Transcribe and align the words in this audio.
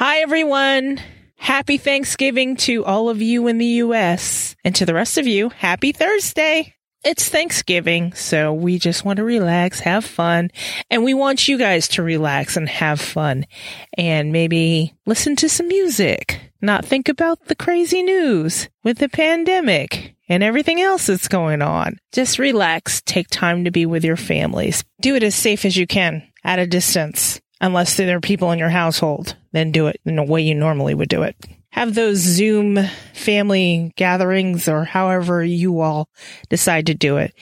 Hi, 0.00 0.20
everyone. 0.20 0.98
Happy 1.36 1.76
Thanksgiving 1.76 2.56
to 2.56 2.86
all 2.86 3.10
of 3.10 3.20
you 3.20 3.48
in 3.48 3.58
the 3.58 3.66
U.S. 3.84 4.56
and 4.64 4.74
to 4.76 4.86
the 4.86 4.94
rest 4.94 5.18
of 5.18 5.26
you. 5.26 5.50
Happy 5.50 5.92
Thursday. 5.92 6.74
It's 7.04 7.28
Thanksgiving, 7.28 8.14
so 8.14 8.54
we 8.54 8.78
just 8.78 9.04
want 9.04 9.18
to 9.18 9.24
relax, 9.24 9.80
have 9.80 10.06
fun, 10.06 10.52
and 10.88 11.04
we 11.04 11.12
want 11.12 11.48
you 11.48 11.58
guys 11.58 11.86
to 11.88 12.02
relax 12.02 12.56
and 12.56 12.66
have 12.66 12.98
fun 12.98 13.44
and 13.92 14.32
maybe 14.32 14.94
listen 15.04 15.36
to 15.36 15.50
some 15.50 15.68
music, 15.68 16.50
not 16.62 16.86
think 16.86 17.10
about 17.10 17.48
the 17.48 17.54
crazy 17.54 18.02
news 18.02 18.70
with 18.82 18.96
the 19.00 19.08
pandemic 19.10 20.16
and 20.30 20.42
everything 20.42 20.80
else 20.80 21.08
that's 21.08 21.28
going 21.28 21.60
on. 21.60 21.98
Just 22.10 22.38
relax, 22.38 23.02
take 23.02 23.28
time 23.28 23.64
to 23.64 23.70
be 23.70 23.84
with 23.84 24.02
your 24.02 24.16
families. 24.16 24.82
Do 25.02 25.14
it 25.14 25.22
as 25.22 25.34
safe 25.34 25.66
as 25.66 25.76
you 25.76 25.86
can 25.86 26.22
at 26.42 26.58
a 26.58 26.66
distance, 26.66 27.38
unless 27.60 27.96
there 27.96 28.16
are 28.16 28.20
people 28.20 28.52
in 28.52 28.58
your 28.58 28.70
household. 28.70 29.36
Then 29.52 29.72
do 29.72 29.88
it 29.88 30.00
in 30.04 30.16
the 30.16 30.22
way 30.22 30.42
you 30.42 30.54
normally 30.54 30.94
would 30.94 31.08
do 31.08 31.22
it 31.22 31.36
have 31.72 31.94
those 31.94 32.18
Zoom 32.18 32.78
family 33.14 33.92
gatherings 33.96 34.68
or 34.68 34.84
however 34.84 35.42
you 35.42 35.80
all 35.80 36.08
decide 36.48 36.86
to 36.86 36.94
do 36.94 37.16
it. 37.16 37.34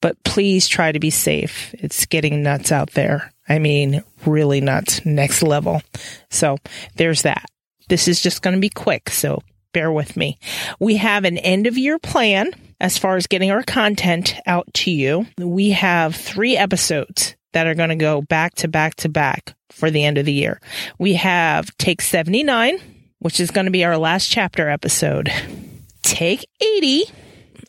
But 0.00 0.22
please 0.24 0.66
try 0.66 0.92
to 0.92 0.98
be 0.98 1.10
safe. 1.10 1.74
It's 1.74 2.06
getting 2.06 2.42
nuts 2.42 2.72
out 2.72 2.92
there. 2.92 3.32
I 3.48 3.58
mean, 3.58 4.02
really 4.24 4.60
nuts, 4.60 5.04
next 5.04 5.42
level. 5.42 5.82
So 6.30 6.56
there's 6.96 7.22
that. 7.22 7.44
This 7.88 8.08
is 8.08 8.22
just 8.22 8.42
going 8.42 8.54
to 8.54 8.60
be 8.60 8.70
quick. 8.70 9.10
So 9.10 9.42
bear 9.72 9.92
with 9.92 10.16
me. 10.16 10.38
We 10.80 10.96
have 10.96 11.24
an 11.24 11.36
end 11.38 11.66
of 11.66 11.76
year 11.76 11.98
plan 11.98 12.52
as 12.80 12.96
far 12.96 13.16
as 13.16 13.26
getting 13.26 13.50
our 13.50 13.62
content 13.62 14.34
out 14.46 14.72
to 14.74 14.90
you. 14.90 15.26
We 15.38 15.70
have 15.70 16.16
three 16.16 16.56
episodes 16.56 17.36
that 17.52 17.66
are 17.66 17.74
going 17.74 17.90
to 17.90 17.96
go 17.96 18.22
back 18.22 18.54
to 18.56 18.68
back 18.68 18.94
to 18.96 19.08
back 19.10 19.54
for 19.74 19.90
the 19.90 20.04
end 20.04 20.18
of 20.18 20.24
the 20.24 20.32
year. 20.32 20.60
We 20.98 21.14
have 21.14 21.76
take 21.76 22.00
79 22.00 22.78
which 23.24 23.40
is 23.40 23.50
going 23.50 23.64
to 23.64 23.70
be 23.70 23.86
our 23.86 23.96
last 23.96 24.30
chapter 24.30 24.68
episode. 24.68 25.32
Take 26.02 26.46
80, 26.60 27.04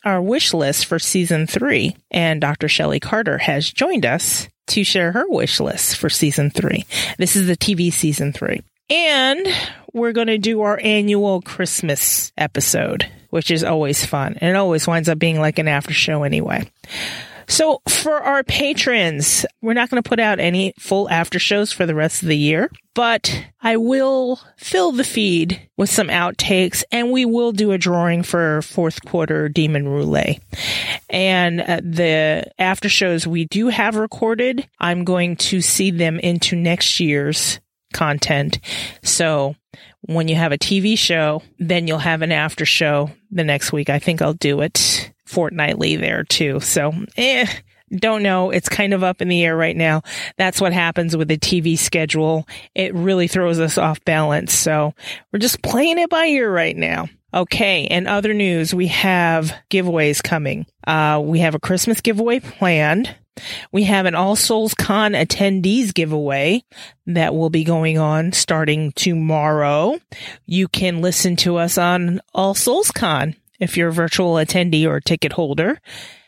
our 0.04 0.20
wish 0.20 0.52
list 0.52 0.84
for 0.84 0.98
season 0.98 1.46
three. 1.46 1.96
And 2.10 2.42
Dr. 2.42 2.68
Shelley 2.68 3.00
Carter 3.00 3.38
has 3.38 3.72
joined 3.72 4.04
us 4.04 4.48
to 4.66 4.84
share 4.84 5.12
her 5.12 5.24
wish 5.26 5.58
list 5.58 5.96
for 5.96 6.10
season 6.10 6.50
three. 6.50 6.84
This 7.16 7.36
is 7.36 7.46
the 7.46 7.56
TV 7.56 7.90
season 7.90 8.34
three. 8.34 8.60
And 8.90 9.46
we're 9.94 10.12
going 10.12 10.26
to 10.26 10.36
do 10.36 10.60
our 10.60 10.78
annual 10.78 11.40
Christmas 11.40 12.32
episode, 12.36 13.10
which 13.30 13.50
is 13.50 13.64
always 13.64 14.04
fun. 14.04 14.36
And 14.38 14.50
it 14.50 14.56
always 14.56 14.86
winds 14.86 15.08
up 15.08 15.18
being 15.18 15.40
like 15.40 15.58
an 15.58 15.68
after 15.68 15.94
show 15.94 16.22
anyway. 16.22 16.70
So 17.48 17.80
for 17.88 18.14
our 18.14 18.42
patrons, 18.42 19.46
we're 19.62 19.74
not 19.74 19.90
going 19.90 20.02
to 20.02 20.08
put 20.08 20.20
out 20.20 20.40
any 20.40 20.72
full 20.78 21.08
after 21.10 21.38
shows 21.38 21.72
for 21.72 21.86
the 21.86 21.94
rest 21.94 22.22
of 22.22 22.28
the 22.28 22.36
year, 22.36 22.70
but 22.94 23.46
I 23.60 23.76
will 23.76 24.40
fill 24.56 24.92
the 24.92 25.04
feed 25.04 25.68
with 25.76 25.90
some 25.90 26.08
outtakes 26.08 26.82
and 26.90 27.12
we 27.12 27.24
will 27.24 27.52
do 27.52 27.72
a 27.72 27.78
drawing 27.78 28.22
for 28.22 28.62
fourth 28.62 29.04
quarter 29.04 29.48
Demon 29.48 29.88
Roulette. 29.88 30.40
And 31.08 31.60
uh, 31.60 31.80
the 31.82 32.50
after 32.58 32.88
shows 32.88 33.26
we 33.26 33.44
do 33.46 33.68
have 33.68 33.96
recorded, 33.96 34.68
I'm 34.80 35.04
going 35.04 35.36
to 35.36 35.60
see 35.60 35.90
them 35.90 36.18
into 36.18 36.56
next 36.56 36.98
year's 36.98 37.60
content. 37.92 38.58
So 39.02 39.54
when 40.02 40.28
you 40.28 40.36
have 40.36 40.52
a 40.52 40.58
TV 40.58 40.98
show, 40.98 41.42
then 41.58 41.86
you'll 41.86 41.98
have 41.98 42.22
an 42.22 42.32
after 42.32 42.64
show 42.64 43.10
the 43.30 43.44
next 43.44 43.72
week. 43.72 43.88
I 43.88 43.98
think 43.98 44.20
I'll 44.20 44.34
do 44.34 44.60
it 44.60 45.12
fortnightly 45.26 45.96
there 45.96 46.24
too. 46.24 46.60
So, 46.60 46.92
eh, 47.16 47.46
don't 47.94 48.22
know. 48.22 48.50
It's 48.50 48.68
kind 48.68 48.92
of 48.92 49.04
up 49.04 49.22
in 49.22 49.28
the 49.28 49.44
air 49.44 49.56
right 49.56 49.76
now. 49.76 50.02
That's 50.36 50.60
what 50.60 50.72
happens 50.72 51.16
with 51.16 51.28
the 51.28 51.38
TV 51.38 51.78
schedule. 51.78 52.46
It 52.74 52.94
really 52.94 53.28
throws 53.28 53.60
us 53.60 53.78
off 53.78 54.04
balance. 54.04 54.52
So 54.52 54.94
we're 55.32 55.38
just 55.38 55.62
playing 55.62 55.98
it 55.98 56.10
by 56.10 56.26
ear 56.26 56.50
right 56.50 56.76
now. 56.76 57.08
Okay. 57.32 57.86
And 57.88 58.08
other 58.08 58.34
news, 58.34 58.74
we 58.74 58.88
have 58.88 59.54
giveaways 59.70 60.22
coming. 60.22 60.66
Uh, 60.86 61.20
we 61.22 61.40
have 61.40 61.54
a 61.54 61.60
Christmas 61.60 62.00
giveaway 62.00 62.40
planned. 62.40 63.14
We 63.70 63.84
have 63.84 64.06
an 64.06 64.14
All 64.14 64.34
Souls 64.34 64.72
Con 64.72 65.12
attendees 65.12 65.92
giveaway 65.92 66.64
that 67.06 67.34
will 67.34 67.50
be 67.50 67.64
going 67.64 67.98
on 67.98 68.32
starting 68.32 68.92
tomorrow. 68.92 69.98
You 70.46 70.68
can 70.68 71.02
listen 71.02 71.36
to 71.36 71.56
us 71.56 71.76
on 71.76 72.22
All 72.34 72.54
Souls 72.54 72.90
Con 72.90 73.36
if 73.60 73.76
you're 73.76 73.88
a 73.88 73.92
virtual 73.92 74.34
attendee 74.34 74.86
or 74.86 75.00
ticket 75.00 75.32
holder. 75.32 75.80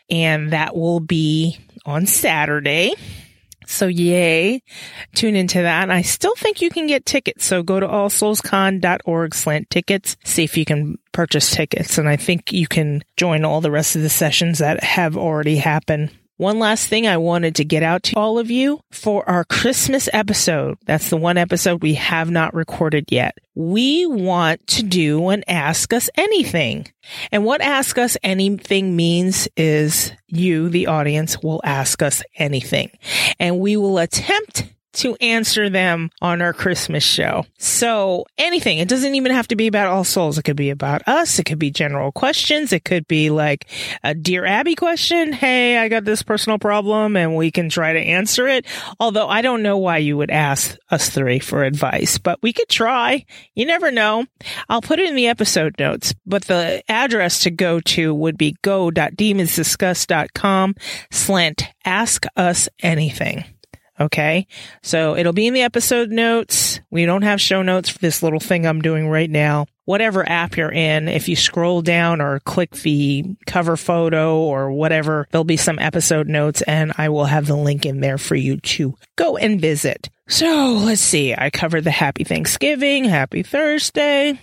And 0.09 0.51
that 0.51 0.75
will 0.75 0.99
be 0.99 1.57
on 1.85 2.05
Saturday. 2.05 2.95
So 3.67 3.85
yay. 3.85 4.63
Tune 5.13 5.35
into 5.35 5.61
that. 5.61 5.83
And 5.83 5.93
I 5.93 6.01
still 6.01 6.33
think 6.35 6.61
you 6.61 6.71
can 6.71 6.87
get 6.87 7.05
tickets. 7.05 7.45
So 7.45 7.61
go 7.61 7.79
to 7.79 7.87
allsoulscon.org 7.87 9.35
slant 9.35 9.69
tickets. 9.69 10.17
See 10.23 10.43
if 10.43 10.57
you 10.57 10.65
can 10.65 10.97
purchase 11.11 11.51
tickets. 11.51 11.99
And 11.99 12.09
I 12.09 12.15
think 12.15 12.51
you 12.51 12.65
can 12.65 13.03
join 13.15 13.45
all 13.45 13.61
the 13.61 13.69
rest 13.69 13.95
of 13.95 14.01
the 14.01 14.09
sessions 14.09 14.57
that 14.57 14.83
have 14.83 15.15
already 15.15 15.57
happened 15.57 16.09
one 16.39 16.57
last 16.57 16.87
thing 16.87 17.05
I 17.05 17.17
wanted 17.17 17.55
to 17.55 17.65
get 17.65 17.83
out 17.83 18.03
to 18.03 18.15
all 18.15 18.39
of 18.39 18.49
you 18.49 18.79
for 18.91 19.27
our 19.29 19.43
Christmas 19.43 20.07
episode. 20.13 20.77
That's 20.85 21.09
the 21.09 21.17
one 21.17 21.37
episode 21.37 21.81
we 21.81 21.95
have 21.95 22.31
not 22.31 22.53
recorded 22.53 23.11
yet. 23.11 23.37
We 23.55 24.05
want 24.05 24.65
to 24.67 24.83
do 24.83 25.27
an 25.27 25.43
ask 25.49 25.91
us 25.91 26.09
anything. 26.15 26.87
And 27.33 27.43
what 27.43 27.59
ask 27.59 27.97
us 27.97 28.15
anything 28.23 28.95
means 28.95 29.49
is 29.57 30.13
you, 30.27 30.69
the 30.69 30.87
audience, 30.87 31.43
will 31.43 31.59
ask 31.65 32.01
us 32.01 32.23
anything 32.37 32.91
and 33.37 33.59
we 33.59 33.75
will 33.75 33.97
attempt 33.97 34.63
to 34.99 35.15
answer 35.21 35.69
them 35.69 36.09
on 36.21 36.41
our 36.41 36.51
Christmas 36.51 37.03
show. 37.03 37.45
So 37.57 38.25
anything, 38.37 38.79
it 38.79 38.89
doesn't 38.89 39.15
even 39.15 39.31
have 39.31 39.47
to 39.47 39.55
be 39.55 39.67
about 39.67 39.87
All 39.87 40.03
Souls. 40.03 40.37
It 40.37 40.43
could 40.43 40.57
be 40.57 40.69
about 40.69 41.07
us. 41.07 41.39
It 41.39 41.45
could 41.45 41.57
be 41.57 41.71
general 41.71 42.11
questions. 42.11 42.73
It 42.73 42.83
could 42.83 43.07
be 43.07 43.29
like 43.29 43.69
a 44.03 44.13
Dear 44.13 44.45
Abby 44.45 44.75
question. 44.75 45.31
Hey, 45.31 45.77
I 45.77 45.87
got 45.87 46.03
this 46.03 46.21
personal 46.21 46.59
problem 46.59 47.15
and 47.15 47.37
we 47.37 47.49
can 47.49 47.69
try 47.69 47.93
to 47.93 47.99
answer 47.99 48.49
it. 48.49 48.65
Although 48.99 49.29
I 49.29 49.41
don't 49.41 49.63
know 49.63 49.77
why 49.77 49.99
you 49.99 50.17
would 50.17 50.31
ask 50.31 50.77
us 50.91 51.09
three 51.09 51.39
for 51.39 51.63
advice, 51.63 52.17
but 52.17 52.39
we 52.41 52.51
could 52.51 52.67
try. 52.69 53.25
You 53.55 53.65
never 53.65 53.91
know. 53.91 54.25
I'll 54.67 54.81
put 54.81 54.99
it 54.99 55.07
in 55.07 55.15
the 55.15 55.27
episode 55.27 55.79
notes, 55.79 56.13
but 56.25 56.43
the 56.45 56.83
address 56.89 57.39
to 57.43 57.51
go 57.51 57.79
to 57.79 58.13
would 58.13 58.37
be 58.37 58.57
go.demonsdiscuss.com 58.63 60.75
slant 61.11 61.63
ask 61.85 62.25
us 62.35 62.67
anything. 62.81 63.45
Okay. 63.99 64.47
So 64.81 65.15
it'll 65.15 65.33
be 65.33 65.47
in 65.47 65.53
the 65.53 65.63
episode 65.63 66.09
notes. 66.09 66.79
We 66.89 67.05
don't 67.05 67.23
have 67.23 67.41
show 67.41 67.61
notes 67.61 67.89
for 67.89 67.99
this 67.99 68.23
little 68.23 68.39
thing 68.39 68.65
I'm 68.65 68.81
doing 68.81 69.09
right 69.09 69.29
now. 69.29 69.67
Whatever 69.85 70.27
app 70.27 70.55
you're 70.55 70.71
in, 70.71 71.07
if 71.07 71.27
you 71.27 71.35
scroll 71.35 71.81
down 71.81 72.21
or 72.21 72.39
click 72.41 72.71
the 72.71 73.25
cover 73.45 73.75
photo 73.75 74.39
or 74.39 74.71
whatever, 74.71 75.27
there'll 75.31 75.43
be 75.43 75.57
some 75.57 75.79
episode 75.79 76.27
notes 76.27 76.61
and 76.61 76.93
I 76.97 77.09
will 77.09 77.25
have 77.25 77.47
the 77.47 77.57
link 77.57 77.85
in 77.85 77.99
there 77.99 78.19
for 78.19 78.35
you 78.35 78.57
to 78.57 78.95
go 79.15 79.35
and 79.35 79.59
visit. 79.59 80.09
So 80.27 80.79
let's 80.83 81.01
see. 81.01 81.33
I 81.35 81.49
covered 81.49 81.83
the 81.83 81.91
happy 81.91 82.23
Thanksgiving, 82.23 83.03
happy 83.03 83.41
Thursday, 83.41 84.39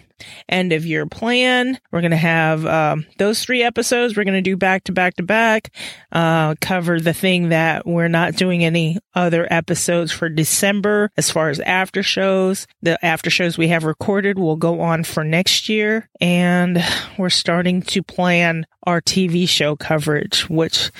end 0.49 0.73
of 0.73 0.87
year 0.87 1.07
plan. 1.07 1.79
We're 1.91 2.01
going 2.01 2.11
to 2.11 2.17
have 2.17 2.65
um, 2.67 3.07
those 3.19 3.43
three 3.43 3.63
episodes. 3.63 4.17
We're 4.17 4.25
going 4.25 4.35
to 4.35 4.43
do 4.43 4.57
back 4.57 4.85
to 4.85 4.93
back 4.93 5.17
to 5.17 5.23
back. 5.23 5.73
Uh, 6.13 6.55
cover 6.61 7.01
the 7.01 7.13
thing 7.13 7.51
that 7.51 7.87
we're 7.87 8.09
not 8.09 8.37
doing 8.37 8.65
any 8.65 8.99
other 9.15 9.47
episodes 9.51 10.13
for 10.13 10.29
December 10.29 11.11
as 11.17 11.31
far 11.31 11.49
as 11.49 11.61
after 11.61 12.03
shows. 12.03 12.67
The 12.83 13.05
after 13.05 13.31
shows 13.31 13.59
we 13.59 13.69
have 13.69 13.85
recorded 13.85 14.39
will 14.39 14.57
go 14.57 14.81
on 14.81 15.05
for 15.05 15.25
next 15.25 15.69
year, 15.69 16.09
and 16.21 16.83
we're 17.19 17.31
starting 17.31 17.83
to 17.83 18.03
plan 18.03 18.67
our 18.87 19.01
TV 19.01 19.49
show 19.49 19.77
coverage, 19.77 20.49
which 20.49 20.91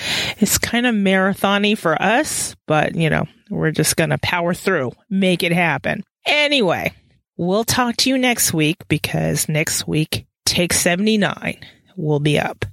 is 0.41 0.59
kind 0.59 0.87
of 0.87 0.95
marathony 0.95 1.79
for 1.79 2.01
us, 2.03 2.57
but 2.67 2.95
you 2.95 3.09
know, 3.09 3.27
we're 3.51 3.71
just 3.71 3.97
going 3.97 4.11
to 4.11 4.19
power 4.19 4.53
through, 4.53 4.93
make 5.09 5.43
it 5.43 5.53
happen. 5.53 6.03
Anyway, 6.27 6.93
We'll 7.37 7.65
talk 7.65 7.97
to 7.99 8.11
you 8.11 8.17
next 8.17 8.55
week 8.55 8.89
because 8.89 9.49
next 9.49 9.87
week, 9.87 10.27
take 10.45 10.73
79 10.73 11.59
will 11.97 12.21
be 12.21 12.39
up. 12.39 12.65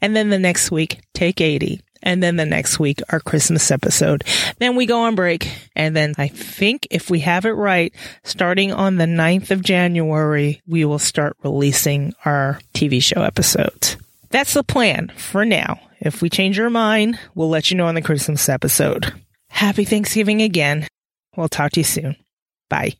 And 0.00 0.16
then 0.16 0.30
the 0.30 0.38
next 0.38 0.70
week, 0.70 1.00
take 1.14 1.40
80. 1.40 1.80
And 2.02 2.22
then 2.22 2.36
the 2.36 2.46
next 2.46 2.78
week, 2.78 3.00
our 3.10 3.20
Christmas 3.20 3.70
episode. 3.70 4.24
Then 4.58 4.76
we 4.76 4.86
go 4.86 5.02
on 5.02 5.14
break. 5.14 5.52
And 5.74 5.96
then 5.96 6.14
I 6.16 6.28
think 6.28 6.86
if 6.90 7.10
we 7.10 7.20
have 7.20 7.44
it 7.44 7.50
right, 7.50 7.92
starting 8.24 8.72
on 8.72 8.96
the 8.96 9.04
9th 9.04 9.50
of 9.50 9.62
January, 9.62 10.62
we 10.66 10.84
will 10.84 10.98
start 10.98 11.36
releasing 11.42 12.14
our 12.24 12.60
TV 12.72 13.02
show 13.02 13.22
episodes. 13.22 13.96
That's 14.30 14.54
the 14.54 14.64
plan 14.64 15.12
for 15.16 15.44
now. 15.44 15.80
If 16.00 16.22
we 16.22 16.30
change 16.30 16.58
our 16.60 16.70
mind, 16.70 17.18
we'll 17.34 17.48
let 17.48 17.70
you 17.70 17.76
know 17.76 17.86
on 17.86 17.94
the 17.94 18.02
Christmas 18.02 18.48
episode. 18.48 19.12
Happy 19.48 19.84
Thanksgiving 19.84 20.42
again. 20.42 20.86
We'll 21.36 21.48
talk 21.48 21.72
to 21.72 21.80
you 21.80 21.84
soon. 21.84 22.16
Bye. 22.68 22.94